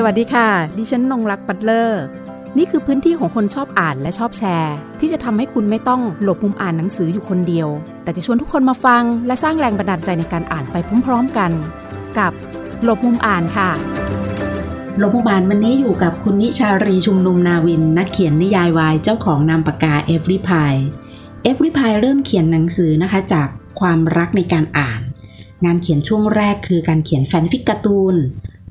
[0.00, 0.48] สวัสดีค่ะ
[0.78, 2.02] ดิฉันนงรักปัตเลอร์
[2.58, 7.68] นี่คือพื้นที่ของคนชอบอ่านและชอบแชร์ ที่จะทำให้คุณไม่ต้องหลบมุมอ่านหนังสืออยู่คนเดียว
[8.02, 11.50] แต่จะชวนทุกคนมาฟัง และสร้างแรงบันดาลใจในการอ่านไปพร้อมๆกัน
[12.18, 12.32] กับ
[12.84, 13.70] หลบมุมอ่านค่ะ
[14.98, 20.80] หลบมุมอ่านวันนี้อยู่กับคุณนิชารีชุมนุมนาวิน นักเขียนนิยายวายเจ้าของนามปากกา Every Pie
[21.48, 23.48] Every Pie เริ่มเขียนหนังสือนะคะจาก
[23.80, 25.00] ความรักในการอ่าน
[25.64, 28.16] งานเขียนช่วงแรกคือการเขียนแฟนฟิกการ์ตูน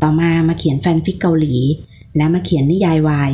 [0.02, 1.56] ต่อมามาเขียนแฟนฟิกเกาหลี
[2.16, 3.32] และมาเขียนนิยายวาย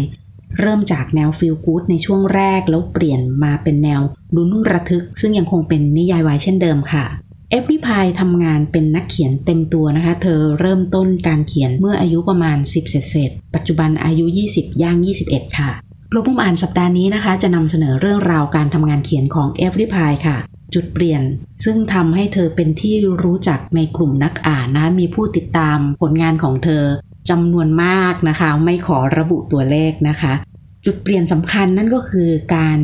[0.60, 4.02] เริ่มจากแนว feel good ในช่วงแรกแล้วเปลี่ยนมาเป็นแนว
[4.36, 7.06] ลุ้นระทึก ซึ่งยังคงเป็นนิยายวายเช่นเดิมค่ะ
[7.50, 15.72] Avery Pie ทำงานเป็นนักเขียนเต็มตัวนะคะ เธอเริ่มต้นการเขียนเมื่ออายุประมาณ 10 เศษๆปัจจุบันอายุ 20 ย่าง 21 ค่ะ
[16.12, 20.38] หลบมุมอ่านสัปดาห์นี้นะคะ จะนำเสนอเรื่องราวการทำงานเขียนของ Avery Pie ค่ะ
[20.74, 21.22] จุดเปลี่ยน
[21.64, 26.84] ซึ่งทำให้เธอเป็นที่รู้จักในกลุ่มนักอ่านนะ มีผู้ติดตามผลงานของเธอ
[27.30, 30.34] จำนวนมากนะคะ ไม่ขอระบุตัวเลขนะคะ
[30.86, 32.80] จุดเปลี่ยนสำคัญนั่นก็คือการ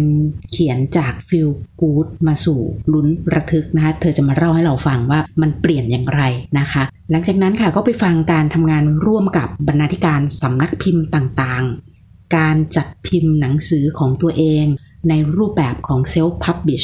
[0.51, 1.47] เขียนจากฟิล
[1.81, 2.59] กูดมาสู่
[2.93, 6.21] ลุ้นระทึกนะคะเธอจะมาเล่าให้เราฟังว่ามันเปลี่ยนอย่างไร
[6.59, 14.65] นะคะ หลังจากนั้นค่ะก็ไปฟังการทำงานร่วมกับบรรณาธิการสำนักพิมพ์ต่างๆ การจัดพิมพ์หนังสือของตัวเอง
[15.09, 16.83] ในรูปแบบของเซลฟ์พับบิช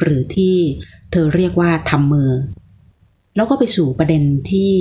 [0.00, 0.56] หรือที่
[1.12, 2.30] เธอเรียกว่าทำมือ
[3.36, 4.72] แล้วก็ไปสู่ประเด็นที่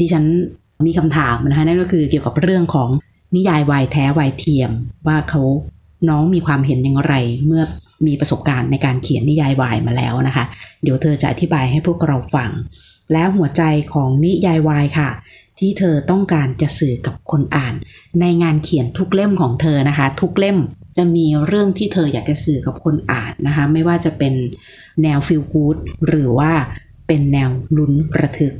[0.00, 0.24] ดิฉัน
[0.86, 2.90] มีคำถามนะคะนั่นก็คือเกี่ยวกับเรื่องของ
[3.36, 4.70] นิยายวายแท้วายเทียม
[5.06, 5.42] ว่าเขา
[6.08, 7.14] น้องมีความเห็นอย่างไร
[7.46, 7.62] เมื่อ
[8.06, 10.44] มีประสบการณ์ในการเขียนนิยายวายมาแล้วนะคะ
[10.82, 12.50] เดี๋ยวเธอจะอธิบายให้พวกเราฟัง
[13.12, 15.10] แล้วหัวใจของนิยายวายค่ะ
[15.58, 17.74] ที่เธอต้องการจะสื่อกับคนอ่าน
[18.20, 20.58] ในงานเขียนทุกเล่มของเธอนะคะ ทุกเล่ม
[20.96, 24.34] จะมีเรื่องที่เธออยากจะสื่อกับคนอ่านนะคะ ไม่ว่าจะเป็น
[25.02, 26.52] แนว feel good หรือว่า
[27.06, 28.54] เป็นแนวลุ้นระทึก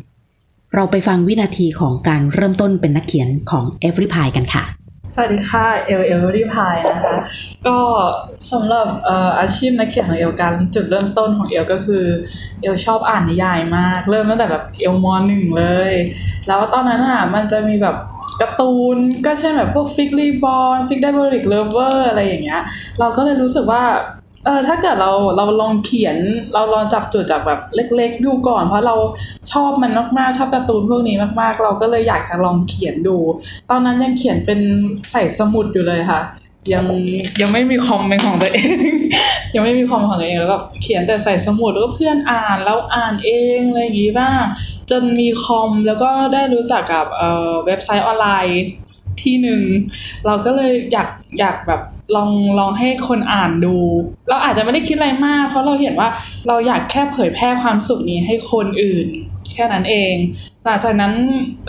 [0.74, 4.64] เราไปฟังวินาทีของการเริ่มต้นเป็นนักเขียนของ Avery Pie กันค่ะ
[5.12, 7.16] สวัสดีค่ะ Avery Pie นะคะ
[7.66, 7.78] ก็
[8.52, 8.86] สำหรับ
[9.40, 12.04] อาชีพนักเขียนของเอลกันจุดเริ่มต้นของเอลก็คือ
[12.62, 15.92] เอลชอบอ่านนิยายมาก เริ่มตั้งแต่แบบเอลมอนหนึ่งเลย
[16.48, 17.96] แล้วตอนนั้นอะมันจะมีแบบ
[18.40, 18.96] การ์ตูน
[19.26, 22.62] ก็เช่นแบบพวกฟิกรีบอลฟิกไดบริกเลเวอร์อะไรอย่างเงี้ย
[23.00, 23.82] เราก็เลยรู้สึกว่า
[24.46, 26.16] เออถ้าเกิดเราเราลองเขียน
[26.54, 28.96] เราลองจับจุดจากแบบเล็ก ๆ ดูก่อน เพราะเรา
[29.52, 33.16] ชอบมันมากๆชอบการ์ตูนพวกนี้มากๆ เราก็เลยอยากจะลองเขียนดู
[33.70, 34.60] ตอนนั้นยังเขียนเป็น
[35.10, 36.20] ใส่สมุดอยู่เลยค่ะ
[36.74, 36.86] ยัง
[37.40, 38.76] ยังไม่มีคอมเป็นของตัวเอง
[39.54, 44.42] ยังไม่มีคอมของตัวเองแล้วก็เขียนแต่ใส่สมุดแล้วก็เพื่อนอ่านแล้วอ่านเองอะไรอย่างงี้บ้าง
[44.90, 48.62] จนมีคอมแล้วก็ได้รู้จักกับเอ่อเว็บไซต์ออนไลน์
[49.22, 49.62] ที่หนึ่ง
[50.26, 51.08] เราก็เลยอยาก
[51.38, 51.80] อยากแบบ
[52.14, 53.76] ลองลองให้คนอ่านดู
[54.28, 56.08] เราอาจจะไม่ได้คิดอะไรมาก เพราะเราเห็นว่า
[56.48, 59.08] เราอยากแค่เผยแพร่ความสุขนี้ให้คนอื่น
[59.52, 60.14] แค่นั้นเอง
[60.64, 61.14] หลังจากนั้น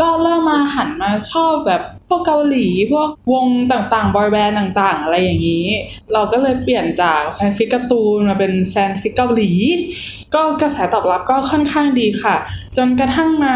[0.02, 5.66] ก็เริ่มมาหันมาชอบแบบพวกเกาหลีพวกวงต่างๆ บอยแบนด์ต่างๆ อะไรอย่างนี้
[6.14, 9.52] เราก็เลยเปลี่ยนจากแฟนฟิกการ์ตูนมาเป็นแฟนฟิกเกาหลี
[10.36, 12.36] ก็กระแสตอบรับก็ค่อนข้างดีค่ะ
[12.78, 13.56] จนกระทั่งมา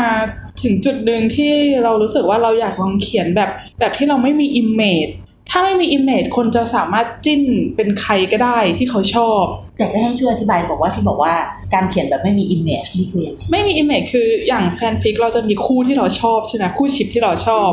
[0.62, 1.54] ถึงจุดหนึ่งที่
[1.84, 3.50] เรารู้สึกว่าเราอยากลองเขียนแบบ
[3.80, 5.08] แบบที่เราไม่มี image
[5.54, 7.42] ถ้าไม่มี image คนจะสามารถจิ้น
[7.76, 9.44] เป็นใครก็ได้ที่เขาชอบ
[9.80, 11.34] อยากจะให้ช่วยอธิบายบอกว่าที่บอกว่า
[11.74, 17.70] การเขียนแบบไม่มี image นี่คือยังไงไม่มี image คืออย่างแฟนฟิกเราจะมีคู่ที่เราชอบใช่ไหมคู่ ship ที่เราชอบ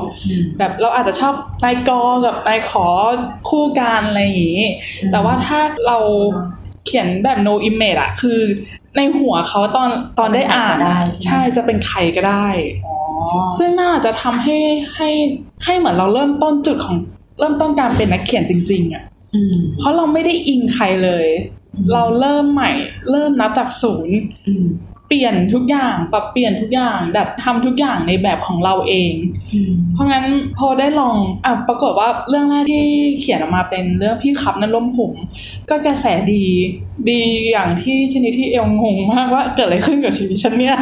[0.59, 1.35] แบบเราอาจจะชอบ
[1.65, 2.87] นายกอกับนายขอ
[3.49, 4.63] คู่กันอะไรอย่างนี้
[5.13, 5.99] แต่ว่าถ้าเรา
[6.87, 8.41] เขียนแบบ no image อะคือ
[8.97, 10.77] ในหัวเขาตอนตอนได้อ่าน
[11.25, 12.49] ใช่จะเป็นใครก็ได้
[13.59, 14.59] ซึ่งน่าจะทำให้
[14.95, 15.11] ให้
[15.65, 16.97] ให้เหมือนเราเริ่มต้นจุดของ
[17.39, 19.05] เริ่มต้นการเป็นนักเขียนจริง ๆอะ
[19.79, 21.27] เพราะเราไม่ได้อิงใครเลย
[21.93, 22.71] เราเริ่มใหม่
[23.11, 24.17] เริ่มนับจากศูนย์
[25.09, 29.13] เปลี่ยนทุกอย่างปรับเปลี่ยนทุกอย่างดัดทำทุกอย่างในแบบของเราเอง
[29.93, 30.25] เพราะงั้น
[30.59, 32.85] พอได้ลองอะปรากฏว่าเรื่องแรกที่
[33.21, 35.13] เขียนออกมาเป็นเรื่องพี่ขับนั้นล้มผม
[35.71, 36.45] ก็กระแสดี
[37.11, 37.21] ดี
[37.53, 40.77] อย่างที่ชนิดที่เอลงงมากว่าเกิดอะไรขึ้นกับชีวิตฉันเนี่ย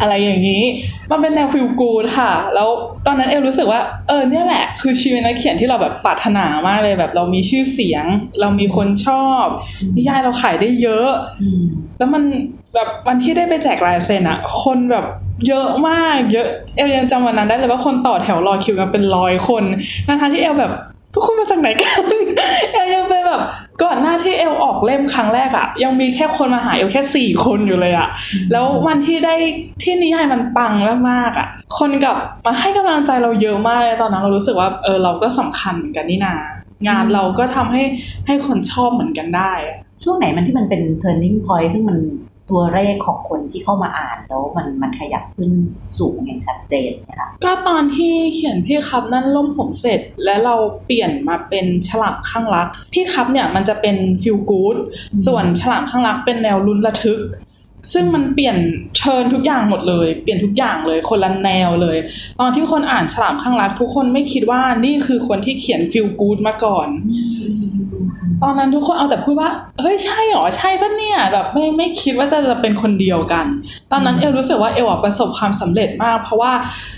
[0.00, 0.62] อะไรอย่างนี้
[1.10, 2.68] มันเป็นแนวฟิลกูดค่ะ แล้ว
[3.06, 8.04] ตอนนั้นเอลรู้สึกว่าเออเนี่ยแหละ คือชีวิตนักเขียนที่เราแบบปรารถนามากเลยแบบเรามีชื่อเสียง
[8.40, 9.44] เรามีคนชอบ
[9.96, 11.10] นิยายเราขายได้เยอะ
[12.02, 12.24] แล้วมัน
[12.74, 15.04] แบบวันที่ได้ไปแจกลายเซ็นอะคนแบบ
[15.48, 16.46] เยอะมาก เยอะ
[16.76, 19.64] เอลยังจำวันนั้นได้เลยว่าคนต่อแถวรอคิวกันเป็นร้อยคน
[20.08, 20.72] นะคะที่เอลแบบ
[21.14, 22.00] ทุกคนมาจากไหนกัน
[22.72, 23.40] เอลยังไปแบบ
[23.82, 28.08] ก่อนหน้าที่เอลออกเล่มครั้งแรกอะยังมีแค่คนมาหาเอลแค่สี่คนอยู่เลยอะ
[28.52, 29.34] แล้ววันที่ได้
[29.82, 30.72] ที่นิยายมันปัง
[31.10, 32.16] มากๆอะคนกับ
[32.46, 36.34] มาให้กำลังใจเราเยอะมากเลยตอนนั้นเรารู้สึกว่าเออเราก็สำคัญเหมือนกันนี่นา
[36.88, 37.82] งานเราก็ทำให้
[38.26, 39.52] ให้คนชอบเหมือนกันได้
[40.04, 41.98] ช่วงไหนมันที่มันเป็น turning point ซึ่งมัน
[42.50, 45.50] ตัวเลขของคนที่เข้ามาอ่านแล้วมันมันขยับขึ้น
[45.98, 54.76] สูงอย่างชัดเจนนะคะก็ตอนที่เขียนพี่ครับนั่นล่มผมเสร็จ และเราเปลี่ยนมาเป็นฉลามข้างรัก พี่ครับเนี่ยมันจะเป็นฟิลกู๊ด
[55.26, 57.20] ส่วนฉลามข้างรักเป็นแนวลุ้นระทึก
[57.92, 58.56] ซึ่งมันเปลี่ยน
[58.98, 61.96] เชิญทุกอย่างหมดเลย เปลี่ยนทุกอย่างเลย คนละแนวเลย
[62.40, 66.88] ตอนที่คนอ่านฉลามข้างรักทุกคนไม่คิดว่านี่คือคนที่เขียนฟิลกู๊ดมาก่อน
[68.42, 69.50] ตอนนั้นทุกคนเอาแต่พูดว่า
[69.80, 73.46] เฮ้ยใช่หรอ ใช่ปะเนี่ย แบบไม่ไม่คิดว่าจะจะเป็นคนเดียวกัน
[73.92, 76.52] ตอนนั้นเอลรู้สึกว่าเอลประสบความสำเร็จมาก เพราะว่า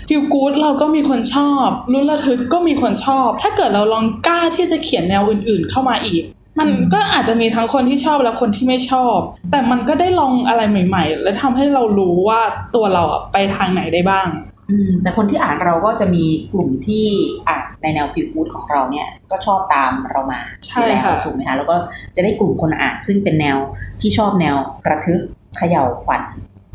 [0.09, 6.23] ฟิลกู๊ดเราก็มีคนชอบลุ้นระทึกก็มีคนชอบ ถ้าเกิดเราลองกล้าที่จะเขียนแนวอื่น ๆ เข้ามาอีก
[6.59, 9.17] มันก็อาจจะมีทั้งคนที่ชอบและคนที่ไม่ชอบ
[9.51, 12.41] แต่มันก็ได้ลองอะไรใหม่ ๆ และทำให้เรารู้ว่า
[12.75, 14.27] ตัวเราอะไปทางไหนได้บ้าง
[14.71, 17.05] อืมแต่คนที่อ่านเราก็จะมีกลุ่มที่
[17.49, 21.75] อ่านในแนว feel good ของเราเนี่ยก็ชอบตามเรามาใช่อยู่แล้วค่ะถูกไหมคะแล้วก็
[22.15, 23.57] จะได้กลุ่มคนอ่านซึ่งเป็นแนว
[24.01, 24.55] ที่ชอบแนว
[24.89, 25.19] ระทึก
[25.57, 26.23] เขย่าขวัญ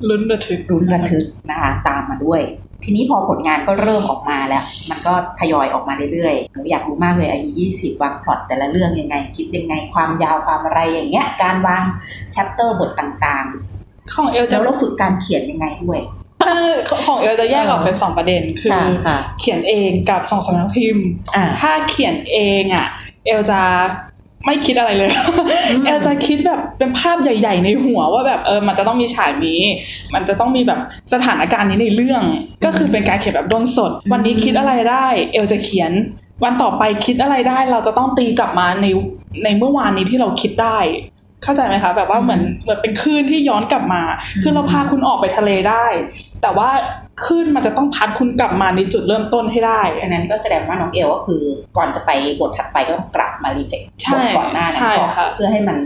[0.08, 2.42] ลุ้นระทึกลุ้นระทึกนะคะตามมาด้วย
[2.84, 11.84] ทีนี้พอผลงานก็เริ่มออกมาแล้ว มันก็ทยอยออกมาเรื่อยๆหนูอยากรู้มากเลยอายุ 20 วางพล็อตแต่ละเรื่องยังไง คิดยังไงความยาวความอะไรอย่างเงี้ย การวาง
[12.32, 13.46] chapter บทต่าง
[14.14, 16.00] ของเอลๆจะแล้วเราฝึกการเขียนยังไงด้วย
[16.42, 22.86] ถ้าของเอลจะแยกออกเป็นสองประเด็นคือค่ะค่ะเขียนเองกับส่งสำนักพิมพ์อ่าถ้าเขียนเองอะ
[23.26, 23.60] เอลจะ
[24.46, 25.10] ไม่คิดอะไรเลย
[25.70, 29.62] อืมเอลจะคิดแบบเป็นภาพใหญ่ ๆ ในหัวว่าแบบเออมันจะต้องมีฉากนี้
[30.14, 30.80] มันจะต้องมีแบบ
[31.12, 32.22] สถานการณ์นี้ในเรื่อง
[32.64, 35.92] ก็คือเป็นการเขียนแบบด้นสด วันนี้คิดอะไรได้ เอลจะเขียน
[36.44, 38.86] วันต่อไปคิดอะไรได้ เราจะต้องตีกลับมาใน
[39.44, 40.78] ในเมื่อวานนี้ที่เราคิดได้
[41.44, 44.02] เข้าใจไหมคะแบบว่าเหมือนเหมือนเป็นคลื่นที่ย้อนกลับมา
[44.42, 45.86] คือเราพาคุณออกไปทะเลได้
[46.42, 46.70] แต่ว่า
[47.24, 51.42] คลื่นมันจะต้องพัดคุณกลับมาในจุดเริ่มต้นให้ได้อันนั้นก็แสดงว่าน้องเอลก็คือ
[51.76, 55.78] ก่อนจะไปบทถัดไปก็ต้องกลับมารีเฟกใช่บทก่อนหน้านั้นใช่ก่อนค่ะเพื่อให้มัน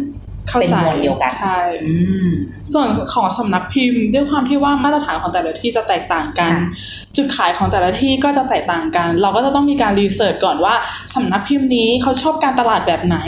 [0.49, 1.94] เข้าเป็นใจมวลเดียวกันใช่อื
[2.29, 2.31] ม
[2.73, 10.75] ส่วนของสำนักพิมพ์ ด้วยความที่ว่ามาตรฐานของแต่ละที่จะแตกต่างกันค่ะจุดขายของแต่ละที่ก็จะแตกต่างกัน เราก็จะต้องมีการรีเสิร์ชก่อนว่า
[11.14, 13.19] สำนักพิมพ์นี้เขาชอบการตลาดแบบไหน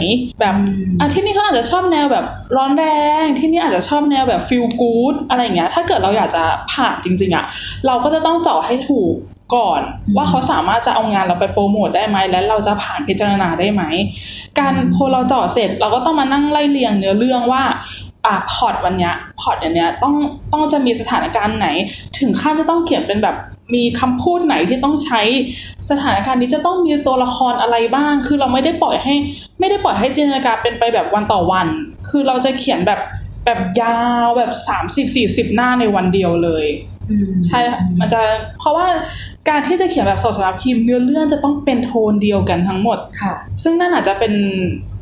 [0.41, 0.55] แบบ
[1.01, 2.25] อะที่นี่เขาอาจจะชอบแนวแบบ
[2.57, 2.85] ร้อนแร
[3.23, 6.43] งที่นี่อาจจะชอบแนวแบบ feel good อะไรอย่างเงี้ยถ้าเกิดเราอยากจะ
[6.73, 7.45] ผ่านจริงๆอะ
[7.87, 9.15] เราก็จะต้องเจาะให้ถูก
[9.55, 13.83] ก่อนอืมว่าเขาสามารถจะเอางานเราไปโปรโมทได้ไหมและเราจะผ่านพิจารณาได้ไหม
[14.59, 17.63] การพอเราเจาะเสร็จเราก็ต้องมานั่งไล่เรียงเนื้อเรื่องว่า
[18.27, 20.15] อะพล็อตวันเนี้ยพล็อตอย่างเนี้ยต้อง
[20.53, 21.69] ต้องจะมีสถานการณ์ไหน
[22.19, 23.37] ถึงขั้นจะต้องเขียนเป็นแบบ
[23.75, 25.23] มีคำพูดไหนที่ต้องใช้
[25.91, 29.15] สถานการณ์นี้จะต้องมีตัวละครอะไรบ้าง คือเราไม่ได้ปล่อยให้
[29.61, 31.67] ไม่ได้ปล่อยให้จินตนาการเป็นไปแบบวันต่อวัน
[32.09, 33.01] คือเราจะเขียนแบบ
[33.45, 34.53] แบบยาวแบบ
[35.05, 36.67] 30-40 หน้าในวันเดียวเลย
[37.47, 38.21] ใช่ค่ะมันจะ
[38.59, 38.87] เพราะว่า
[39.49, 44.35] การที่จะเขียนแบบสดสำหรับพิมพ์เนื้อเรื่องจะต้องเป็นโทนเดียวกันทั้งหมดค่ะ ซึ่งนั่นอาจจะเป็น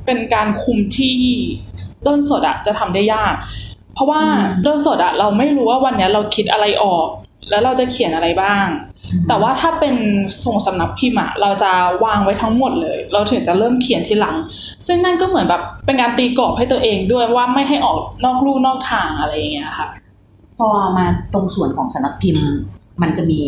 [0.07, 1.17] เป็นการคุมที่
[2.07, 3.35] ต้นสดอะจะทำได้ยาก
[3.95, 7.09] เพราะว่าอืมต้นสดอะเราไม่รู้ว่าวันเนี้ยเราคิดอะไรออก
[7.51, 8.67] แล้วเราจะเขียนอะไรบ้าง
[9.29, 9.95] แต่ว่าถ้าเป็น
[10.45, 11.73] ส่งสำนักพิมพ์อะเราจะ
[12.05, 14.37] วางไว้ทั้งหมดเลย เราถึงจะเริ่มเขียนทีหลัง
[14.87, 19.89] ซึ่งนั่นก็เหมือนแบบเป็นการตีกรอบให้ตัวเองด้วยว่าไม่ให้ออกนอกลู่นอกทางอะไรอย่างเงี้ยค่ะ
[20.59, 20.69] พอ
[20.99, 22.49] มาตรงส่วนของสำนักพิมพ์
[23.03, 23.41] มันจะมี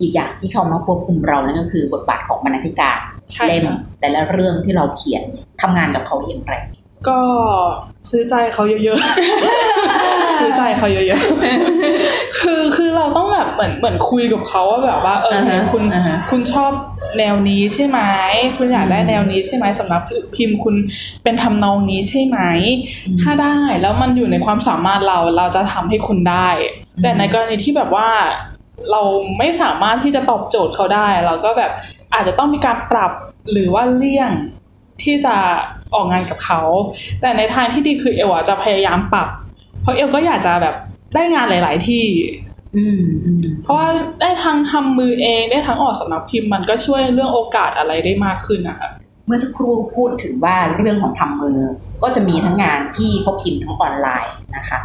[0.00, 2.98] อีกอย่างที่เข้ามาควบคุมเรานั่นก็คือบทบาทของบรรณาธิการ
[3.32, 6.54] ใช่เล่มค่ะแต่ละเรื่องที่เราเขียนเนี่ยทำงานกับเขาอย่างไร
[7.08, 7.18] ก็
[8.10, 16.72] ซื้อใจเขาเยอะๆ ซื้อใจเขาเยอะๆ คือคือเราต้องแบบเหมือนเหมือนคุยกับเขาว่าแบบว่าเอออ่าฮะคุณอ่าฮะคุณชอบ
[17.18, 18.00] แนวนี้ใช่ไหม
[18.56, 20.02] คุณอยากได้แนวนี้ใช่ไหมสำนัก
[20.34, 20.74] พิมพ์คุณ
[21.24, 22.38] เป็นทำนองนี้ใช่ไหม
[23.20, 26.48] ถ้าได้แล้วมันอยู่ในความสามารถเราเราจะทำให้คุณได้
[27.02, 28.08] แต่ในกรณีที่แบบว่า
[28.90, 29.02] เรา
[29.38, 31.72] ไม่สามารถที่จะตอบโจทย์เขาได้ เราก็แบบ
[32.14, 33.12] อาจจะต้องมีการปรับ
[33.52, 34.30] หรือว่าเลี่ยง
[35.02, 35.36] ที่จะ
[35.94, 36.62] ออกงานกับเขา
[37.20, 39.28] แต่ในทางที่ดีคือเอลอะจะพยายามปรับ
[39.82, 40.74] เพราะเอลก็อยากจะแบบ
[41.14, 42.04] ได้งานหลาย ๆ ที่
[42.76, 43.88] อืมอืมเพราะว่า
[44.20, 48.90] ได้ทั้งทำมือเองได้ทั้งออกสำนักพิมพ์มันก็ช่วยเรื่องโอกาสอะไรได้มากขึ้นนะคะ
[49.26, 51.58] เมื่อสักครู่พูดถึงว่าเรื่องของทำมือ
[52.02, 54.78] ก็จะมีทั้งงานที่เขาพิมพ์ทั้งออนไลน์นะคะ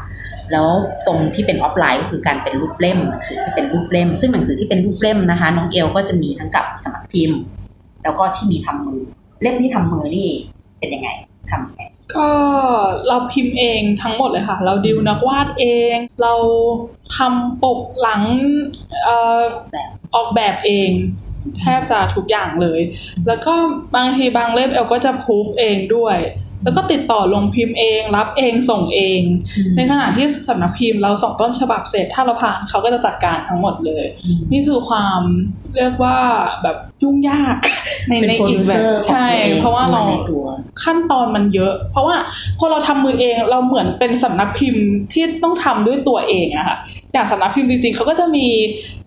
[0.52, 0.68] แล้ว
[1.08, 7.40] ตรงที่เป็นออฟไลน์ก็คือการเป็นรูปเล่มหนังสือที่เป็นรูปเล่ม ซึ่งหนังสือที่เป็นรูปเล่มนะคะ น้องเอลก็จะมีทั้งกับสำนักพิมพ์
[8.04, 9.02] แล้วก็ที่มีทำมือ
[9.44, 10.30] เล่มที่ทำมือนี่
[10.80, 11.10] เป็นยังไง
[11.52, 11.84] ทำยังไง
[12.16, 12.30] ก็
[13.08, 16.34] เราพิมพ์เองทั้งหมดเลยค่ะ เราดิวนักวาดเอง เรา
[17.18, 18.22] ทำปกหลัง
[19.04, 19.40] เอ่อ
[19.72, 20.90] แบบออกแบบเอง
[21.60, 22.82] แทบจะทุกอย่างเลย
[23.28, 23.54] แล้วก็
[23.96, 26.18] บางทีบางเล่มเอลก็จะพูฟเองด้วย
[26.64, 29.22] แล้วก็ติดต่อลงพิมพ์เอง รับเองส่งเอง
[29.76, 34.06] ในขณะที่สำนักพิมพ์เราส่งต้นฉบับเสร็จถ้าเราผ่านเขาก็จะจัดการทั้งหมดเลย
[34.52, 35.22] นี่คือความ
[35.76, 36.18] เรียกว่า
[36.64, 37.58] แบบ ยุ่งยาก
[38.10, 40.46] ในเป็นในโปรอีดิกวแบเซอบร์ของใช่ตัวเองเพราะว่าเราในตัว
[40.84, 42.16] ขั้นตอนมันเยอะ เพราะว่า
[42.60, 46.78] พอเราทำมือเองเราเหมือนเป็นสำนักพิมพ์ที่ต้องทำด้วยตัวเองอะค่ะ
[47.14, 48.48] อย่างสำนักพิมพ์จริงๆเขาก็จะมี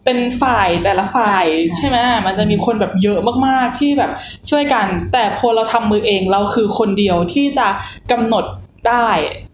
[0.04, 4.10] เป็นฝ่ายแต่ละฝ่ายใช่ใช่ไหมมันจะมีคนแบบเยอะมากๆที่แบบ
[4.50, 7.66] ช่วยกัน แต่พอเราทำมือเองเราคือคนเดียวที่จะ
[8.12, 8.44] กำหนด
[8.88, 9.08] ได้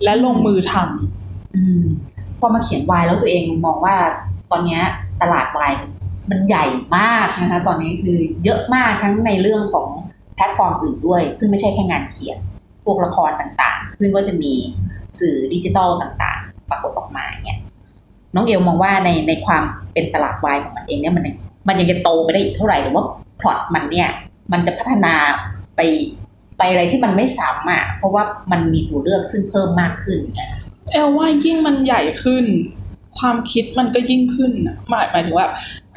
[0.04, 1.84] และลงมือทำอืม
[2.38, 3.96] พอมาเขียนวายแล้วตัวเองมองว่า
[4.50, 4.82] ตอนเนี้ย
[5.22, 5.72] ตลาดวาย
[6.32, 6.64] มันใหญ่
[6.98, 9.88] มากนะคะ ตอนนี้คือเยอะมากทั้งในเรื่องของ
[10.34, 12.38] แพลตฟอร์มอื่นด้วย ซึ่งไม่ใช่แค่งานเขียน
[12.84, 14.52] พวกละครต่างๆ ซึ่งก็จะมี
[15.18, 17.58] สื่อดิจิทัลต่างๆ ปรากฏออกมาเนี่ย
[18.34, 19.62] น้องเอลมองว่าในในความ
[19.92, 21.24] เป็นตลาดวายของมันเองเนี่ยมัน
[21.68, 23.04] มันยังจะโตไปได้อีกเท่าไหร่หรือว่า
[23.40, 24.08] พล็อตมันเนี่ย
[24.52, 25.14] มันจะพัฒนา
[25.76, 25.80] ไป
[26.58, 28.22] ไปอะไรที่มันไม่ซ้ำอะเพราะว่า
[28.52, 30.18] มันมีตัวเลือกซึ่งเพิ่มมากขึ้น
[30.92, 32.44] เอลว่ายิ่งมันใหญ่ขึ้น
[33.18, 34.52] ความคิดมันก็ยิ่งขึ้น
[34.88, 35.46] หมายหมายถึงว่า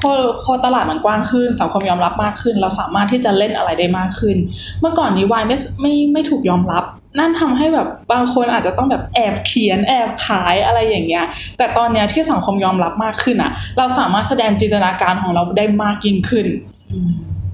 [0.08, 0.12] อ
[0.44, 4.36] พอตลาดมันกว้างขึ้น สังคมยอมรับมากขึ้น เราสามารถที่จะเล่นอะไรได้มากขึ้น
[4.80, 6.84] เมื่อก่อนนี้วายไม่ไม่ไม่ถูกยอมรับ
[7.18, 11.24] นั่นทำให้แบบบางคนอาจจะต้องแบบแอบเขียนแอบขายอะไรอย่างเงี้ย
[11.58, 16.46] แต่ตอนเนี้ยที่สังคมยอมรับมากขึ้นอะ เราสามารถแสดงจินตนาการของเราได้มากยิ่งขึ้น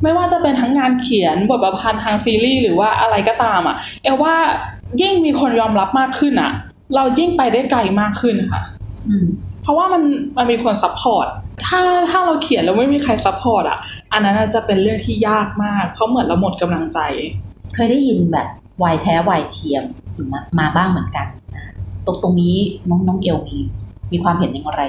[0.03, 4.35] ไม่ว่าจะเป็นทั้งงานเขียนบทประพันธ์ทางซีรีส์หรือว่าอะไรก็ตามอะเอลว่า
[5.03, 6.53] ยิ่งมีคนยอมรับมากขึ้นอะ
[6.95, 8.63] เรายิ่งไปได้ไกลมากขึ้นค่ะ
[9.09, 9.25] อืม
[9.63, 10.03] เพราะว่ามัน
[10.37, 11.27] มันมีคน support
[11.67, 11.81] ถ้า
[12.11, 13.79] ถ้าเราเขียนแล้วไม่มีใคร support อะ
[14.13, 16.99] อันนั้นน่ะจะเป็นเรื่องที่ยากมาก เพราะเหมือนเราหมดกำลังใจ
[17.75, 18.49] เคยได้ยินแบบ
[18.83, 21.73] วายแท้วายเทียมอยู่มามาบ้างเหมือนกันนะ
[22.07, 22.57] ตรงตรงนี้
[22.89, 23.59] น้องน้องเอลมี
[24.13, 24.83] มีความเห็นอย่างไร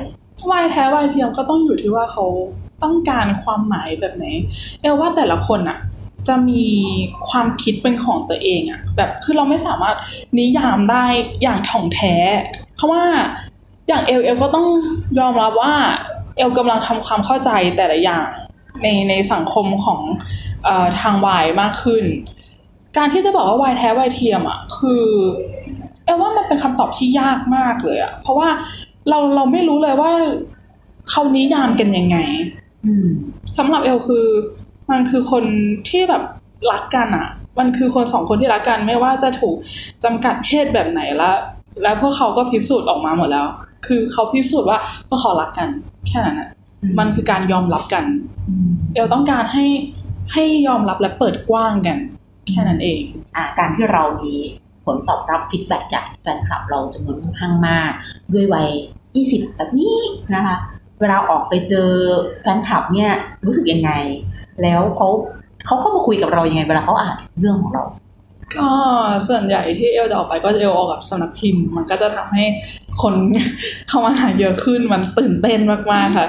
[0.51, 2.25] วายแท้วายเทียมก็ต้องอยู่ที่ว่าเขา
[2.83, 4.25] ต้องการความหมายแบบไหน
[4.81, 5.79] เอลว่าแต่ละคนอะ
[6.27, 6.65] จะมี
[7.29, 9.95] ความคิดเป็นของตัวเองอะแบบคือเราไม่สามารถ
[10.39, 11.05] นิยามได้
[11.41, 12.15] อย่างถ่องแท้
[12.75, 13.03] เพราะว่า
[13.87, 14.67] อย่างเอลเอลก็ต้อง
[15.19, 15.73] ยอมรับว่า
[16.37, 18.27] เอลกำลังทำความเข้าใจแต่ละอย่าง
[18.83, 20.01] ในในสังคมของ
[20.65, 22.03] เออทางวายมากขึ้น
[22.97, 25.03] การที่จะบอกว่าวายแท้วายเทียมอะคือ
[26.05, 28.49] เอลว่ามันเป็นคำตอบที่ยากมากเลยอะเพราะว่า
[29.09, 30.11] เราเราไม่รู้เลยว่า
[31.09, 32.17] เขานิยามกันยังไง
[32.85, 33.07] อืม
[33.57, 34.25] สำหรับเอลคือ
[34.91, 35.43] มันคือคน
[35.89, 36.23] ที่แบบ
[36.71, 37.27] รักกันอะ
[37.59, 39.55] มันคือคนสองคนที่รักกันไม่ว่าจะถูก
[40.03, 41.35] จำกัดเพศแบบไหนแล้ว
[41.83, 43.45] แล้วพวกเขาก็พิสูจน์ออกมาหมดแล้ว
[43.85, 45.69] คือเขาพิสูจน์ว่าพวกเขารักกัน
[46.07, 46.49] แค่นั้นอะ
[46.81, 48.05] อืมมันคือการยอมรับกัน
[48.49, 49.65] อืมเอลต้องการให้
[50.33, 51.97] ให้ยอมรับและเปิดกว้างกัน
[52.49, 53.01] แค่นั้นเอง
[53.35, 54.33] อ่าการที่เรามี
[54.85, 57.91] ผลตอบรับฟีดแบ็กจากแฟนคลับเราจำนวนค่อนข้างมาก
[58.33, 58.69] ด้วยวัย
[59.13, 59.97] 20 แบบนี้
[60.35, 60.55] นะคะ
[60.99, 61.89] เวลาออกไปเจอ
[62.41, 63.11] แฟนคลับเนี่ย
[63.45, 63.91] รู้สึกยังไง
[64.61, 65.07] แล้วเขา
[65.65, 67.83] เขาเข้ามาคุยกับเรายังไง เวลาเขาอ่านเรื่องของเรา
[68.57, 68.69] ก็
[69.27, 72.45] ส่วนใหญ่ที่เอลจะออกไปก็จะเอลออกกับสำนักพิมพ์ มันก็จะทำให้
[73.01, 73.13] คน
[73.87, 75.59] เข้ามาหาเยอะขึ้นมันตื่นเต้น
[75.91, 76.27] มากๆค่ะ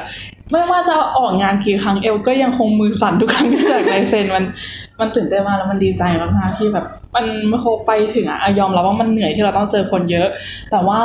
[0.52, 4.44] ไม่ว่าจะออกงานกี่ครั้งเอลก็ยังคงมือสั่นทุกครั้งที่จากลายเซ็นมัน
[5.00, 7.24] มันตื่นเต้นมากแล้วมันดีใจมากๆที่แบบ มัน
[7.60, 10.28] โคไปถึงอะอะยอมรับว่ามันเหนื่อยที่เราต้องเจอคนเยอะ
[10.70, 11.00] แต่ว่า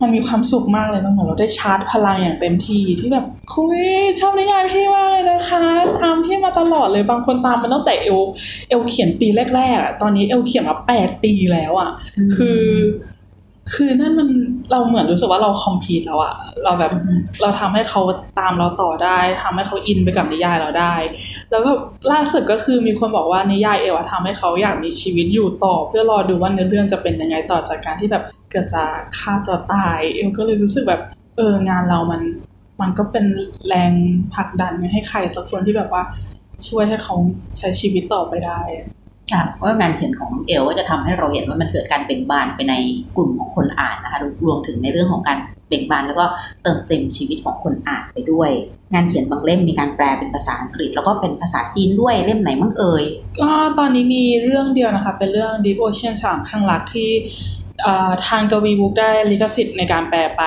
[0.00, 3.80] มันมีความสุขมากเลยมันเหมือนเราได้ชาร์จพลังอย่างเต็มที่ที่แบบคุย
[4.20, 5.62] ชอบนิยายพี่มากเลยนะคะ
[6.02, 8.20] ตามพี่มาตลอดเลยบางคนตามมันตั้งแต่เอล
[8.68, 11.90] เอลเขียนปีแรกๆตอนนี้เอลเขียนมาแปดปีแล้วอะ
[12.36, 12.60] คือ
[13.74, 14.28] คือนั่นมัน
[14.70, 16.34] เราเหมือนรู้สึกว่าเราคอมพลีทแล้วอะ
[16.64, 16.92] เราแบบ
[17.40, 18.00] เราทำให้เขา
[18.40, 20.94] ตามเราต่อได้ทำให้เขาอินไปกับนิยายเราได้
[21.50, 21.70] แล้วก็
[22.12, 31.00] ล่าสุดก็คือมีคนบอกว่านิยายเอวอะทำให้เขาอยากมีชีวิตอยู่ต่อ เพื่อรอดูว่าเนื้อเรื่องจะเป็นยังไงต่อจากการที่แบบเกิดจากฆ่าตัวตายเอลก็เลยรู้สึกแบบ
[31.36, 32.22] เอองานเรามัน
[32.80, 33.24] มันก็เป็น
[33.68, 33.92] แรง
[34.34, 36.02] ผลักดันให้ใครสักคนที่แบบว่า
[36.68, 37.14] ช่วยให้เขา
[37.58, 38.60] ใช้ชีวิตต่อไปได้
[39.62, 42.74] ว่างานเขียนของเอลก็จะทำให้เราเห็นว่ามันเกิดการเบ่งบานไปใน
[43.16, 46.26] กลุ่มของคนอ่านนะคะรวมถึงในเรื่องของการเบ่งบานแล้วก็
[46.62, 48.50] เติมเต็มชีวิตของคนอ่านไปด้วย
[48.92, 53.04] งานเขียนบางเล่มมีการแปลเป็นภาษาอังกฤษ แล้วก็เป็นภาษาจีนด้วยเล่มไหนมั่งเอ่ย
[53.40, 57.10] ก็ตอนนี้มีเรื่องเดียวนะคะ เป็นเรื่อง Deep Ocean ฉางข้างรักที่
[58.26, 60.42] ทางกวีบุ๊กได้ลิขสิทธิ์ในการแปลไป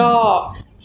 [0.00, 0.12] ก็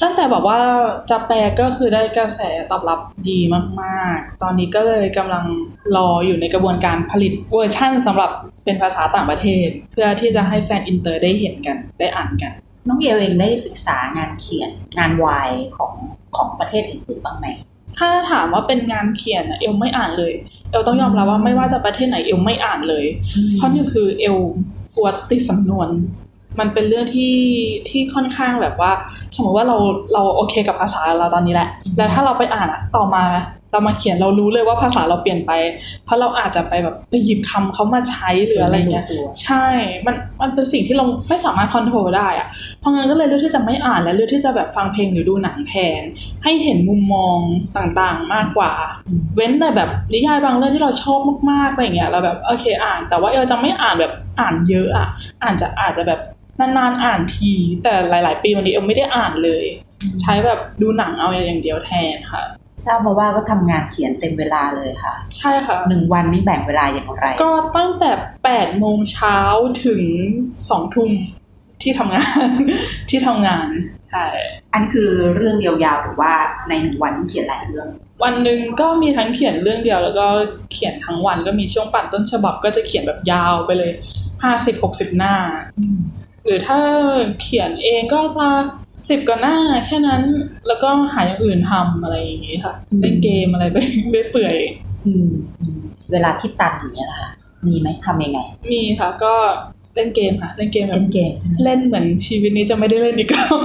[0.01, 0.61] ตั้งแต่บอกว่า
[1.09, 2.41] จะแปลก็คือได้กระแส
[2.71, 3.39] ตอบรับดี
[3.81, 5.45] มากๆ ตอนนี้ก็เลยกำลัง
[5.95, 8.31] รออยู่ในกระบวนการผลิตเวอร์ชั่นสำหรับ
[8.65, 12.51] เป็นภาษาต่างประเทศ เพื่อที่จะให้แฟนอินเตอร์ได้เห็นกันได้อ่านกัน
[12.87, 15.93] น้องเอลเองได้ศึกษางานเขียนงานวายของ
[16.37, 17.47] ของประเทศอื่นๆบ้างไหม
[17.97, 20.33] ถ้าถามว่าเป็นงานเขียนอะเอลไม่อ่านเลย
[20.71, 23.05] เอลต้องยอมรับว่าไม่ว่าจะประเทศไหนเอลไม่อ่านเลย
[23.57, 24.37] เพราะหนึ่งคือเอล
[24.95, 25.87] กลัวติดสำนวน
[26.59, 27.35] มันเป็นเรื่องที่
[27.89, 28.91] ที่ค่อนข้างแบบว่า
[29.35, 29.77] สมมติว่าเรา
[30.13, 33.25] เราโอเคกับภาษาเราตอนนี้แหละ แล้วถ้าเราไปอ่านอะต่อมา
[33.73, 35.51] เรามาเขียนเรารู้เลยว่าภาษาเราเปลี่ยนไป
[36.05, 39.65] เพราะเราอาจจะไปแบบไปหยิบคำเขามาใช้หรืออะไรเงี้ยโดยไม่รู้ตัวใช่
[40.05, 42.47] มันมันเป็นสิ่งที่เราไม่สามารถคอนโทรลได้อะ
[42.79, 46.01] เพราะงั้นก็เลยเลือกที่จะไม่อ่านและเลือกที่จะแบบฟังเพลงหรือดูหนังแทน
[46.43, 47.37] ให้เห็นมุมมอง
[47.77, 48.73] ต่างๆมากกว่า
[49.07, 51.19] อืมเว้นแต่แบบนิยายบางเรื่องที่เราชอบ
[51.51, 55.07] มากๆอะไรเงี้ยเราแบบโอเคอ่าน แต่ว่าเราจะไม่อ่านแบบอ่านเยอะอะ
[55.43, 56.19] อ่านจะอาจจะแบบ
[56.59, 59.65] นานๆอ่านที แต่หลาย ๆ ปีวันนี้เอลไม่ได้อ่านเลย
[60.21, 62.43] ใช้แบบดูหนังเอาอย่างเดียวแทนค่ะ
[62.85, 68.11] ทราบมาว่าก็ทำงานเขียนเต็มเวลาเลยค่ะ ใช่ค่ะหนึ่งวันนี้แบ่งเวลาอย่างไร ก็ตั้งแต่
[68.45, 69.37] 8โมงเช้า
[69.85, 70.03] ถึง
[70.47, 71.11] 2ทุ่ม
[71.81, 72.49] ที่ทำงาน
[73.09, 73.67] ที่ทำงาน
[74.11, 74.27] ใช่
[74.73, 76.33] อันนี้คือเรื่องเดียวยาวหรือว่า
[76.69, 77.87] ในหนึ่งวันเขียนหลายเรื่อง
[78.23, 80.25] วันหนึ่งก็มีทั้งเขียนเรื่องเดียวแล้วก็
[80.73, 83.91] เขียนทั้งวันก็มีช่วงปั่นต้นฉบับก็จะเขียนแบบยาวไปเลย
[84.43, 85.33] ห้าสิบหกสิบหน้า
[86.45, 86.79] หรือถ้า
[87.41, 88.47] เขียนเองก็จะ
[89.09, 90.23] สิบกว่าหน้าแค่นั้น
[90.67, 93.77] แล้วก็หาอย่างอื่นทำอะไรอย่างงี้ค่ะอืมเล่นเกมอะไรไป
[94.11, 94.57] เรื่อยเปื่อย
[95.05, 95.29] อืม
[95.59, 95.79] อืม
[96.11, 97.29] เวลาที่ตันอย่างเงี้ยนะคะ
[97.65, 98.39] มีไหมทำยังไง
[98.71, 99.33] มีค่ะก็
[99.95, 103.55] เล่นเกมค่ะเล่นเกมแบเล่บนเกมใช่ไหมเล่นเหมือนชีวิตนี้จะไม่ได้เล่นอีกแล้ว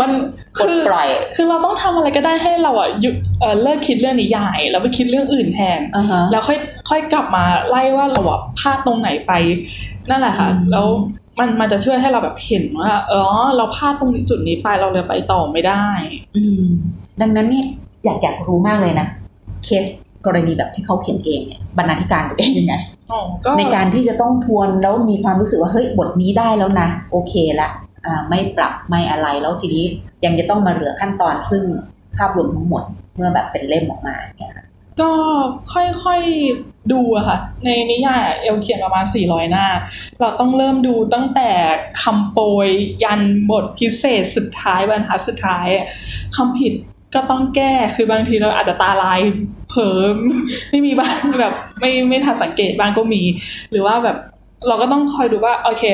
[0.00, 0.10] มัน
[0.58, 6.58] ปลดคือปล่อย คือเราต้องทำอะไรก็ได้ให้เราอะหยุดเอ่อเลิกคิดเรื่องนิยายแล้วไปคิดเรื่องอื่นแทนอ่าฮะแล้วค่อย
[6.90, 9.32] ค่อยกลับมาไล่ว่าเราอะพลาดตรงไหนไป
[10.10, 10.86] นั่นแหละค่ะอืมแล้ว
[11.38, 13.22] มันมันจะช่วยให้เราแบบเห็นว่าอ๋อ
[13.56, 15.86] เราพลาดตรงนี้จุดนี้ไปเราเลยไปต่อไม่ได้
[16.36, 16.64] อืม
[17.20, 17.66] ดังนั้นเนี่ย
[18.04, 19.06] อยากอยากรู้มากเลยนะ
[19.64, 19.86] เคส
[20.26, 22.74] กรณีแบบที่เขาเขียนเองเนี่ยบรรณาธิการตัวเองยังไง
[23.12, 27.68] อ๋อก็ในการที่จะต้องทวนแล้วมีความรู้สึกว่าเฮ้ยบทนี้ได้แล้วนะ โอเคละ
[28.06, 29.84] อ่าไม่ปรับไม่อะไรแล้วทีนี้
[30.24, 31.62] ยังจะต้องมาเหลือขั้นตอนซึ่ง
[32.16, 32.82] ภาพรวมทั้งหมด
[33.16, 34.61] เมื่อแบบเป็นเล่มออกมาเนี่ยค่ะ
[35.00, 35.10] ก็
[35.72, 39.66] ค่อยๆดูอะค่ะ ในนิยายเอลเขียนประมาณ 400 หน้า
[40.20, 41.50] เราต้องเริ่มดูตั้งแต่
[42.02, 42.68] คำโปรย
[43.04, 45.86] ยันบทพิเศษสุดท้ายบรรทัดสุดท้ายอะ
[46.36, 46.72] คำผิด
[47.14, 49.20] ก็ต้องแก้คือบางทีเราอาจจะตาลาย
[49.70, 49.98] เผลอ
[50.70, 53.22] ไม่มีบ้างแบบไม่ไม่ทันสังเกตบ้างก็มี
[53.70, 54.16] หรือว่าแบบ
[54.66, 55.84] เราก็ต้องคอยดูว่าโอเค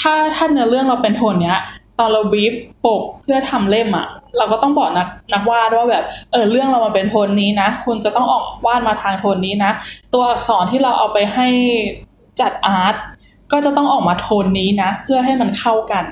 [0.00, 1.58] ถ้าถ้าเนื้อเรื่องเราเป็นโทนเนี้ย
[1.98, 2.52] ตอนเราบีฟ
[2.84, 4.06] ปกเพื่อทำเล่มอะ
[4.38, 9.70] เราก็ต้องบอกนักนักวาดว่าแบบเออเรื่องเรามาเป็นโทนนี้นะคุณจะต้องออกวาดมาทางโทนนี้นะ
[10.14, 11.48] ตัวอักษรที่เราเอาไปให้
[12.40, 12.94] จัดอาร์ต
[13.52, 16.04] ก็จะต้องออกมาโทนนี้นะ เพื่อให้มันเข้ากัน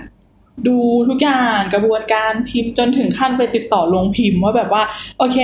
[0.67, 4.83] ดูทุกอย่างกระบวนการพิมพ์จนถึงขั้นไปติดต่อลงพิมพ์ว่าแบบว่า
[5.19, 5.37] โอเค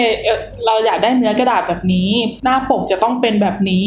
[0.66, 2.10] เราอยากได้เนื้อกระดาษแบบนี้
[2.44, 3.86] หน้าปกจะต้องเป็นแบบนี้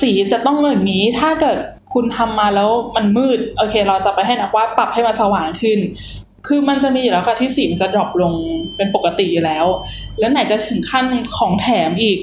[0.00, 1.58] สีจะต้องอย่างนี้ ถ้าเกิด
[1.92, 5.78] คุณทำมาแล้วมันมืด โอเค เราจะไปให้นักวาดปรับให้มันสว่างขึ้น
[6.46, 8.34] คือมันจะมีอยู่แล้วค่ะที่สีมันจะ drop ลง
[8.76, 9.66] เป็นปกติอยู่แล้ว
[10.18, 11.06] แล้วไหนจะถึงขั้น
[11.36, 12.18] ของแถมอีก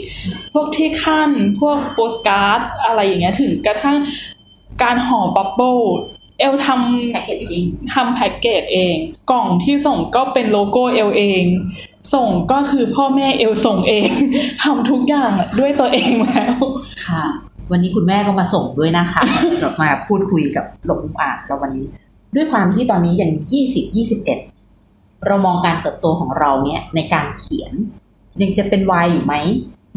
[0.54, 3.98] พวกที่ขั้นพวกโปสการ์ดอะไรอย่างเงี้ยถึงกระทั่ง
[4.84, 5.78] การห่อ bubble
[6.40, 8.96] เอลทำ packaging ทำแพ็กเกจเอง
[9.32, 11.44] กล่องที่ส่งก็เป็นโลโก้เอลเอง
[12.14, 14.10] ส่งก็คือพ่อแม่เอลส่งเอง
[14.64, 16.56] ทำทุกอย่างด้วยตัวเองแล้ว
[17.06, 17.24] ค่ะ
[17.72, 19.22] วันนี้คุณแม่ก็มาส่งด้วยนะคะ
[19.62, 21.86] เรามาพูดคุยกับหลงอ่านเราวันนี้
[22.36, 24.40] ด้วยความที่ตอนนี้ยังยี่สิบยี่สิบเอ็ด
[25.28, 27.72] เรามองการเติบโตของเราเนี่ยในการเขียน
[28.42, 29.34] ยังจะเป็นวายอยู่ไหม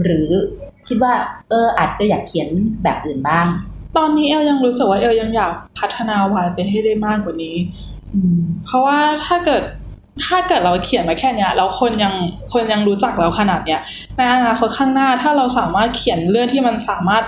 [0.02, 0.28] หรือ
[0.88, 1.14] คิดว่า
[1.50, 2.48] เอออาจจะอยากเขียน
[2.82, 3.46] แบบอื่นบ้าง
[3.96, 7.56] ตอนนี้เอลยังรู้สึกว่าเอลยังอยากพัฒนาวายไปให้ได้มากกว่านี้
[8.14, 9.62] อืมเพราะว่าถ้าเกิด
[10.26, 12.14] ถ้าเกิดเราเขียนมาแค่เนี้ยแล้วคนยัง
[12.52, 13.80] คนยังรู้จักเราขนาดเนี้ย
[14.16, 17.24] ในอนาคตข้างหน้าถ้าเราสามารถเขียนเรื่องที่มันสามารถ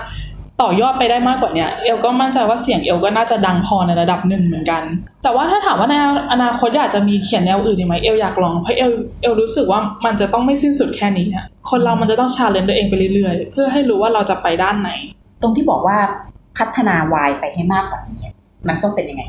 [0.61, 4.83] ต่อยอดไปได้มากกว่าเนี้ยเอลก็มั่นใจว่าเสียงเอลก็น่าจะดังพอในระดับหนึ่งเหมือนกัน
[5.23, 5.95] แต่ว่าถ้าถามว่าใน
[6.31, 8.91] อนาคตอยากจะมีเขียนแนวอื่นอีกไหมเอลอยากลองเพราะเอล
[9.21, 14.91] เอลรู้สึกว่ามันจะต้องไม่สิ้นสุดแค่นี้อะคนเรามันจะต้อง challenge ตัวเองไปเรื่อยๆ เพื่อให้รู้ว่าเราจะไปด้านไหน
[15.41, 15.97] ตรงที่บอกว่า
[16.57, 18.19] พัฒนาวายไปให้มากกว่านี้
[18.67, 19.23] มันต้องเป็นยังไง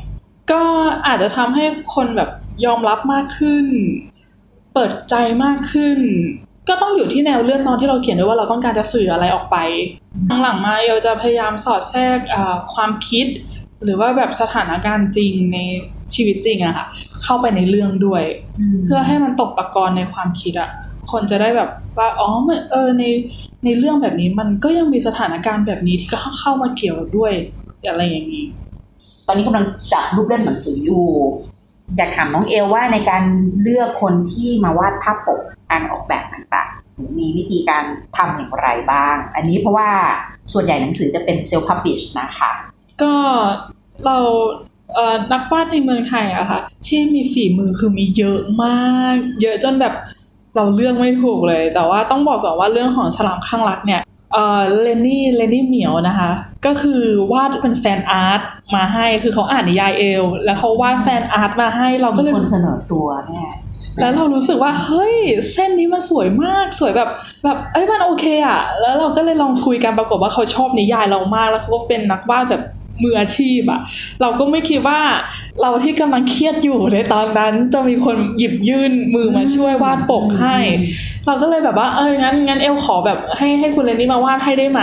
[0.51, 0.63] ก็
[1.07, 2.29] อาจจะทำให้คนแบบ
[2.65, 3.65] ยอมรับมากขึ้น
[4.73, 5.99] เปิดใจมากขึ้น
[6.69, 9.57] ก็ต้องอยู่ที่แนวเรื่องตอนที่เราเขียนด้วยว่าเราต้องการจะสื่ออะไรออกไป
[10.41, 13.25] หลังๆมาเอลจะพยายามสอดแทรกอ่าความคิด
[13.83, 15.57] หรือว่าแบบสถานการณ์จริงใน
[16.15, 16.85] ชีวิตจริงอะค่ะ
[17.23, 18.23] เข้าไปในเรื่องด้วย
[18.85, 20.69] เพื่อให้มันตกตะกอนในความคิดอะ
[21.11, 23.03] คนจะได้แบบว่าอ๋อมันเออใน
[23.65, 27.33] ในเรื่องแบบนี้มันก็ยังมีสถานการณ์แบบนี้ที่ก็เข้ามาเกี่ยวด้วย
[27.89, 28.45] อะไรอย่างนี้
[29.27, 31.05] ตอนนี้กำลังจับรูปเล่มหนังสืออยู่
[31.97, 33.23] อยากถามน้องเอลว่าในการ
[33.61, 35.39] เลือกคนที่มาวาดภาพปก
[35.71, 37.83] การออกแบบต่างๆ มีวิธีการ
[38.17, 39.89] ทำอย่างไรบ้าง อันนี้เพราะว่า
[40.53, 42.51] ส่วนใหญ่หนังสือจะเป็นเซลฟ์พับบิชนะคะ
[43.01, 43.13] ก็
[44.05, 44.17] เรา
[44.95, 49.93] เอ่อนักวาดในเมืองไทยอะค่ะที่มีฝีมือคือมีเยอะมาก เยอะจนแบบ
[50.55, 54.01] เราเลือกไม่ถูกเลย แต่ว่าต้องบอกก่อนว่าเรื่องของฉลามข้างรักเนี่ย
[54.33, 56.31] เอ่อเลนนี่เลนนี่เหมียวนะคะ
[56.65, 57.01] ก็คือ
[57.33, 58.41] วาดเป็นแฟนอาร์ต
[58.75, 63.45] มาให้คือเขาอ่านนิยายเอล แล้วเขาวาดแฟนอาร์ตมาให้เราก็มีเลยคนเสนอตัวแม่
[63.99, 65.15] แล้วเรารู้สึกว่าเฮ้ย
[65.53, 67.09] เส้นนี้มันสวยมากสวยแบบ
[67.43, 72.63] แบบเอ้ยมันโอเคอะแล้วเราก็เลยลองคุยกันปรากฏว่าเขาชอบนิยายเรามากแล้วเขาก็เป็นนักวาดแบบ
[73.03, 73.81] มืออาชีพอะ
[74.21, 74.99] เราก็ไม่คิดว่า
[75.61, 80.57] เราที่กำลังเครียดอยู่ในตอนนั้น จะมีคนหยิบยื่นมือมาช่วยวาดปกให้
[81.27, 84.81] เราก็เลยแบบว่าเอองั้นงั้นเอลขอแบบให้ให้คุณเรนนี่มาวาดให้ได้ไหม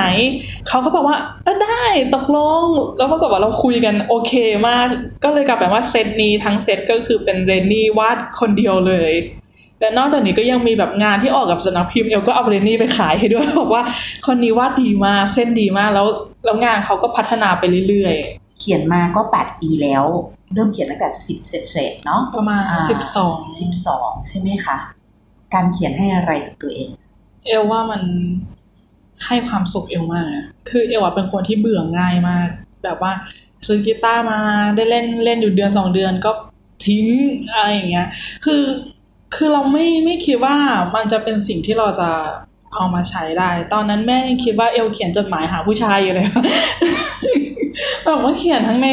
[0.69, 1.83] เขาก็บอกว่าเออได้
[2.15, 2.65] ตกลง
[2.97, 4.33] แล้วปรากฏว่าเราคุยกันโอเค
[4.69, 4.87] มาก
[5.25, 9.13] ก็เลยกลายเป็นว่าเซตนี้ทั้งเซตก็คือเป็นเรนนี่วาดคนเดียวเลย
[9.81, 13.83] และนอกจากนี้ก็ยังมีแบบงานที่ออกกับสำนักพิมพ์เอลก็เอาเรนนี่ไปขายให้ด้วยบอกว่า
[14.27, 16.07] คนนี้วาดดีมากเส้นดีมากแล้ว
[16.45, 18.15] แล้วงานเขาก็พัฒนาไปเรื่อย
[18.61, 20.05] เขียนมาก็แปดปีแล้ว
[20.55, 24.77] เริ่มเขียนตั้งแต่สิบเศษๆเนาะๆประมาณอ่าสิบสองสิบสองใช่ไหมคะ
[25.55, 26.89] การเขียนให้อะไรกับตัวเอง
[27.47, 28.03] เอลว่ามัน
[29.27, 32.49] ให้ความสุขเอลมากอะคือเอลอะเป็นคนที่เบื่อง่ายมาก
[32.85, 33.13] แบบว่า
[33.67, 34.39] ซื้อกีตาร์มา
[34.77, 36.31] ได้เล่นเล่นอยู่เดือนสองเดือนก็
[36.87, 37.07] ทิ้ง
[37.55, 38.07] อะไรอย่างเงี้ย
[38.45, 38.63] คือ
[39.35, 40.57] คือเราไม่ไม่คิดว่า
[40.95, 42.09] มันจะเป็นสิ่งที่เราจะ
[42.75, 46.27] เอามาใช้ได้ ตอนนั้นแม่ยังคิดว่าเอลเขียนจดหมายหาผู้ชายอยู่เลย
[48.05, 48.89] แบบว่าเขียนทั้งใน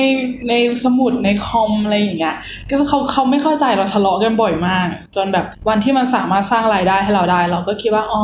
[0.50, 2.36] ในสมุดในคอมอะไรอย่างเงี้ย
[2.70, 8.24] ก็เขาเขาไม่เข้าใจเราทะเลาะกันบ่อยมาก จนแบบวันที่มันสามารถสร้างรายได้ให้เราได้ เราก็คิดว่าอ๋อ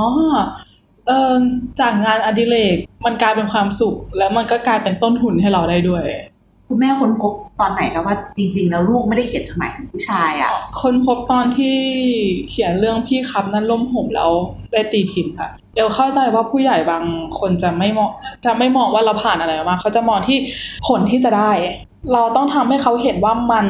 [1.08, 1.34] เออ
[1.80, 6.04] จากงานอดิเรกมันกลายเป็นความสุข แล้วมันก็กลายเป็นต้นทุนให้เราได้ด้วย
[6.72, 11.76] คุณแม่ค้นพบตอนไหนคะว่าจริง ๆ แล้วลูกไม่ได้เขียนจดหมายถึงผู้ชายอะ่ะคนพบตอนที่
[12.50, 14.32] เขียนเรื่องพี่ครับนั่นล่มห่มแล้ว
[14.72, 17.04] ได้ตีพิมพ์ค่ะเอลเข้าใจว่าผู้ใหญ่บาง
[17.40, 18.10] คนจะไม่มอง
[18.46, 20.38] จะไม่มองว่าเราผ่านอะไรมาเขาจะมองที่
[20.88, 21.52] ผลที่จะได้
[22.14, 23.66] เราต้องทำให้เขาเห็นว่ามัน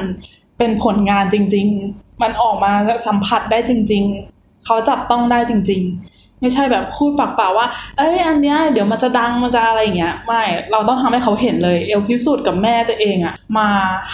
[0.57, 2.71] เป็นผลงานจริง ๆ มันออกมา
[3.07, 4.03] สัมผัสได้จริง
[4.35, 13.67] ๆ เขาจับต้องได้จริง ๆ ไม่ใช่แบบพูดปากเปล่าว่า เอ้ยอันเนี้ยเดี๋ยวมันจะดังมันจะอะไรอย่างเงี้ย ไม่ เราต้องทำให้เขาเห็นเลย เอลพิสูจน์กับแม่ตัวเองอะมา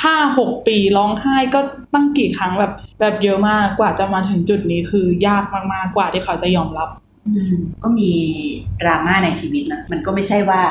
[0.04, 1.60] ห้าหกปีร้องไห้ก็
[1.94, 6.90] ตั้งกี่ครั้งแบบแบบเยอะมากกว่าจะมาถึงจุดนี้คือยากมากๆกว่าที่เขาจะยอมรับ
[7.84, 8.12] ก็มี
[8.82, 10.62] ดราม่าในชีวิตนะ มันก็ไม่ใช่ว่า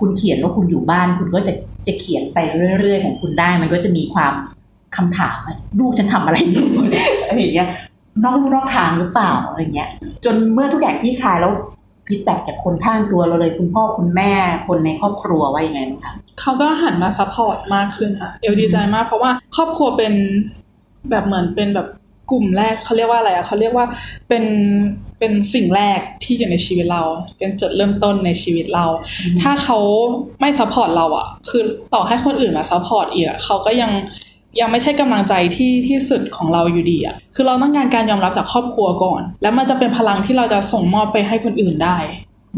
[0.00, 1.52] คุณเขียนแล้วคุณอยู่บ้าน คุณก็จะ
[1.86, 2.38] จะเขียนไป
[2.80, 4.32] เรื่อยๆของคุณได้ มันก็จะมีความ
[4.96, 6.66] คำถามว่าลูกฉันทำอะไรอยู่
[7.26, 7.68] อะไรอย่างเงี้ย
[8.24, 9.90] นอกลู่นอกทางหรือเปล่าอะไรเงี้ย
[10.24, 11.52] จนเมื่อทุกอย่างคลี่คลายแล้ว
[12.06, 14.32] feedback จากคนข้างตัวเราเลยคุณพ่อคุณแม่
[14.66, 20.12] คนในครอบครัวว่ายังไงบ้างคะเขาก็หันมา support มากขึ้นค่ะเอลดีใจมากเพราะว่าครอบครัวเป็น
[21.10, 21.88] แบบเหมือนเป็นแบบ
[22.30, 23.86] กลุ่มแรกเขาเรียกว่าอะไรอะเขาเรียกว่า
[24.28, 24.44] เป็น
[25.18, 27.02] เป็นสิ่งแรกที่อยู่ในชีวิตเรา
[27.38, 28.86] เป็นจุดเริ่มต้นในชีวิตเรา
[29.42, 29.78] ถ้าเขา
[30.40, 31.62] ไม่ support เราอะคือ
[31.94, 33.90] ต่อให้คนอื่นมา support อีกอะเขาก็ยัง
[34.60, 41.98] ยังไม่ใช่กำลังใจที่ที่สุดของเราอยู่ดีอะคือเราต้องการการยอมรับจากครอบครัวก่อน แล้วมันจะเป็นพลังที่เราจะส่งมอบไปให้คนอื่นได้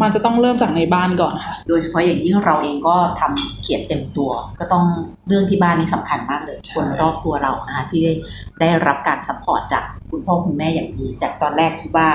[0.02, 4.30] มันจะต้องเริ่มจากในบ้านก่อนค่ะ โดยเฉพาะอย่างยิ่งเราเองก็ทำเขียนเต็มตัว
[4.61, 4.84] ก็ต้อง
[5.28, 8.12] เรื่องที่บ้านนี่สำคัญมากเลยใช่คนรอบตัวเรานะคะที่ได้
[8.61, 12.08] ได้รับการ support จากคุณพ่อคุณแม่อย่างดี จากตอนแรกคิดว่า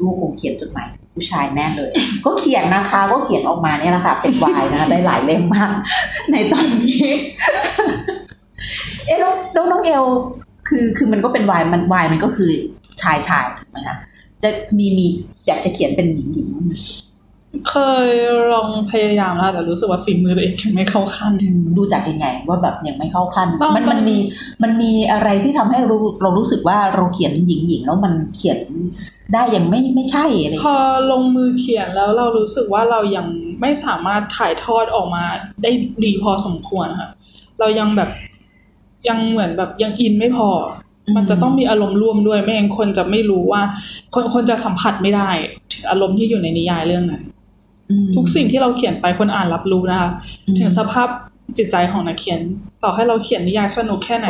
[0.00, 1.92] ลูกคงเขียนจดหมายถึงผู้ชายแน่เลย
[2.24, 5.72] ก็เขียนนะคะก็เขียนออกมาเนี่ยแหละค่ะเป็นวายนะคะได้หลายเล่มมาก
[6.32, 7.04] ในตอนนี้
[9.10, 10.04] เอ๊ะแล้วแล้วน้องเอล
[10.68, 12.50] คือคือมันก็เป็นวายมันวายมันก็คือ
[13.02, 13.96] ชายชายถูกไหมคะ
[14.42, 15.06] จะมีมี
[15.46, 16.74] อยากจะเขียนเป็นหญิงหญิงบ้างไหม
[17.68, 17.74] เค
[18.06, 18.08] ย
[18.52, 21.32] ลองพยายามแล้วแต่รู้สึกว่าฝีมือตัวเองยังไม่เข้าขั้น
[21.76, 24.16] ดูจากยังไง ว่าแบบยังไม่เข้าขั้นต้องมันต้องมันมี
[24.62, 28.58] มันมีอะไรที่ทำให้เราเรารู้สึกว่าเราเขียนหญิงหญิงแล้วมันเขียน
[29.32, 30.76] ได้ยังไม่ไม่ใช่อะไรพอ
[31.12, 33.26] ลงมือเขียนแล้วเรารู้สึกว่าเรายัง
[33.60, 35.24] ไม่สามารถถ่ายทอดออกมา
[35.62, 35.70] ได้
[36.04, 37.10] ดีพอสมควรค่ะ
[37.60, 38.10] เรายังแบบ
[39.08, 40.48] ยังเหมือนแบบยังอินไม่พอ
[41.16, 43.62] มันจะต้องมีอารมณ์ร่วมด้วยไม่งั้นคนจะไม่รู้ว่า
[44.14, 45.30] คนคนจะสัมผัสไม่ได้
[45.72, 47.22] ถึงอารมณ์ที่อยู่ในนิยายเรื่องนั้น
[47.90, 50.10] อืมทุกสิ่งที่เราเขียนไปคนอ่านรับรู้นะคะ
[50.46, 51.08] อืมถึงสภาพ
[51.58, 52.40] จิตใจของนักเขียน
[52.84, 54.28] ต่อให้เราเขียนนิยายสนุกแค่ไหน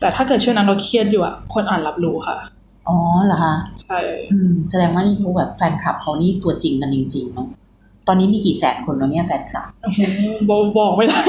[0.00, 2.36] แต่ถ้าเกิดช่วงนั้นเราเครียดอยู่อะคนอ่านรับรู้ค่ะ
[2.88, 2.96] อ๋อ
[3.26, 3.98] เหรอคะใช่
[4.32, 7.48] อืมแสดงว่านี่เขาแบบแฟนคลับเขานี่ตัวจริงกันจริงๆเนาะ
[8.08, 9.68] ตอนนี้มีกี่แสนคนแล้วเนี่ยแฟนคลับ
[10.48, 11.20] บอกบอกไม่ได้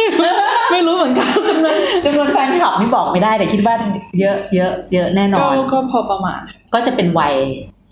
[0.72, 3.76] ไม่รู้เหมือนกันจำนวนจำนวนแฟนคลับนี่บอกไม่ได้แต่คิดว่า
[4.20, 6.42] เยอะเยอะเยอะแน่นอก็นก็พอประมาณ
[6.74, 7.36] ก็จะเป็นวัย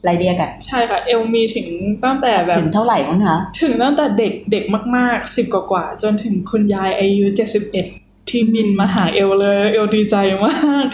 [0.04, 1.68] ไล่เรียกกัน ใช่ค่ะ เอลมีถึง
[2.04, 4.64] ตั้งแต่แบบ ถึงเท่าไหร่บ้างคะ ถึงตั้งแต่เด็กเด็ก
[4.96, 7.86] มากๆสิบกว่าๆจนถึงคุณยายอายุเจ็ดสิบเอ็ด
[8.30, 10.16] ที่บินมาหาเอลเลย เอลดีใจ
[10.46, 10.86] มาก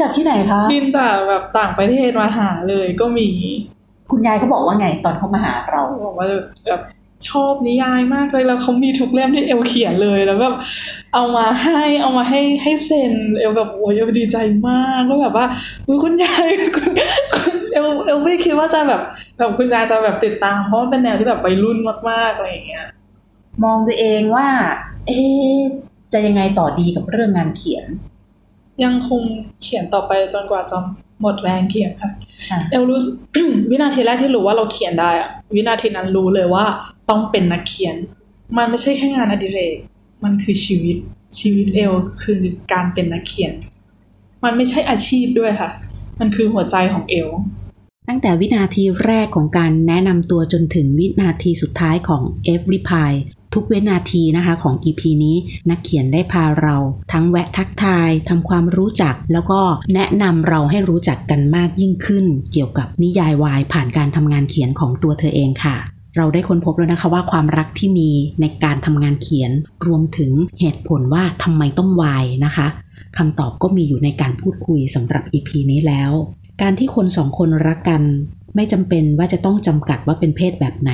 [0.00, 3.28] จากที่ไหนคะบินจากแบบต่างประเทศมาหาเลยก็มี
[4.10, 6.26] คุณยายเขาบอกว่าไงตอนเขามาหาเราบอกว่า
[6.66, 6.80] แบบ
[7.28, 10.54] ชอบนิยายมากเลยแล้วเขามีทุกเล่มที่เอลเขียนเลยแล้วแบบ
[11.14, 14.36] เอามาให้เอามาให้ให้เซ็นเอลแบบโอ้ยเอลดีใจ
[14.68, 15.46] มากแล้วแบบว่า
[15.86, 16.90] อุ๊ยคุณยายคุณ
[17.34, 19.00] คุณเอลเอลไม่คิดว่าจะแบบ
[19.38, 21.78] แบบคุณยายจะแบบติดตามเพราะมันเป็นแนวที่แบบวัยรุ่น
[22.10, 22.86] มากๆอะไรอย่างเงี้ย
[23.64, 24.46] มองตัวเองว่า
[25.06, 25.58] เอ๊ะ
[26.12, 27.86] จะยังไงต่อดีกับเรื่องงานเขียน
[28.84, 29.22] ยังคง
[29.60, 30.78] เขียนต่อไปจนกว่าจะ
[31.20, 32.12] หมดแรงเขียนครับ
[32.50, 33.14] ค่ะเอลรู้สึก
[33.70, 36.64] วินาทีแรกที่รู้ว่าเราเขียนได้อะวินาทีนั้นรู้เลยว่า
[37.10, 37.96] ต้องเป็นนักเขียน
[38.56, 39.76] มันไม่ใช่แค่งานอดิเรก
[40.24, 40.96] มันคือชีวิต
[41.38, 42.40] ชีวิตเอลคือ
[42.72, 43.52] การเป็นนักเขียน
[44.44, 45.70] มันไม่ใช่อาชีพด้วยค่ะ
[46.20, 47.28] มันคือหัวใจของเอล
[48.08, 53.18] ตั้งแต่วินาทีแรกของการแนะนำตัวจนถึงวินาทีสุดท้ายของ Every Pie
[53.54, 55.36] ทุกวินาทีนะคะของ EP นี้
[55.70, 56.76] นักเขียนได้พาเรา
[57.12, 59.60] ทั้งแวะทักทายทำความรู้จัก แล้วก็
[59.94, 65.76] แนะนำเราให้รู้จักกันมากยิ่งขึ้น เกี่ยวกับนิยายวายผ่านการทำงานเขียนของตัวเธอเองค่ะ
[66.16, 69.50] เราได้ค้นพบแล้วนะคะว่าความรักที่มีในการทำงานเขียน
[69.86, 72.66] รวมถึงเหตุผลว่าทำไมต้องวายนะคะ
[73.18, 76.12] คำตอบก็มีอยู่ในการพูดคุยสำหรับ EP นี้แล้ว
[76.62, 78.02] การที่คนสองคนรักกัน
[78.54, 80.92] ไม่จำเป็นว่าจะต้องจำกัดว่าเป็นเพศแบบไหน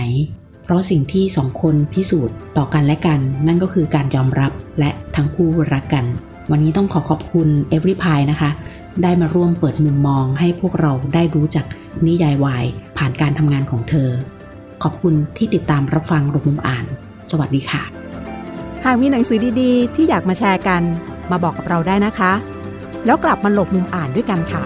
[0.64, 6.04] เพราะสิ่งที่สองคนพิสูจน์ต่อกันและกัน นั่นก็คือการยอมรับและทั้งคู่รักกัน
[6.50, 8.50] วันนี้ต้องขอขอบคุณ Every Pie นะคะ
[9.02, 11.66] ได้มาร่วมเปิดมุมมองให้พวกเราได้รู้จัก
[12.06, 12.64] นิยายวาย
[12.96, 14.08] ผ่านการทำงานของเธอ
[14.82, 16.84] ขอบคุณที่ติดตามรับฟังรบมุมอ่าน
[17.30, 17.82] สวัสดีค่ะ
[18.84, 20.82] หากมีหนังสือดีๆ ที่อยากมาแชร์กัน
[21.30, 22.32] มาบอกกับเราได้นะคะ
[23.06, 24.62] แล้วกลับมาหลบมุมอ่านด้วยกันค่ะ